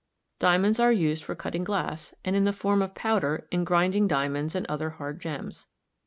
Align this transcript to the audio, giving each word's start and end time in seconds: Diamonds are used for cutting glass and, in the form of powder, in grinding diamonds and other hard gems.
Diamonds 0.39 0.79
are 0.79 0.91
used 0.91 1.23
for 1.23 1.35
cutting 1.35 1.63
glass 1.63 2.15
and, 2.25 2.35
in 2.35 2.43
the 2.43 2.51
form 2.51 2.81
of 2.81 2.95
powder, 2.95 3.47
in 3.51 3.63
grinding 3.63 4.07
diamonds 4.07 4.55
and 4.55 4.65
other 4.65 4.89
hard 4.97 5.19
gems. 5.21 5.67